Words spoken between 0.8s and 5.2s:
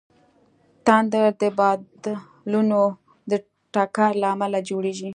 تندر د بادلونو د ټکر له امله جوړېږي.